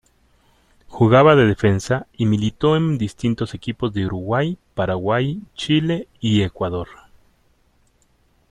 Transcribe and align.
Jugaba 0.87 1.35
de 1.35 1.45
defensa 1.45 2.07
y 2.17 2.25
militó 2.25 2.75
en 2.75 2.97
distintos 2.97 3.53
equipos 3.53 3.93
de 3.93 4.07
Uruguay, 4.07 4.57
Paraguay, 4.73 5.43
Chile 5.53 6.07
y 6.19 6.41
Ecuador. 6.41 6.87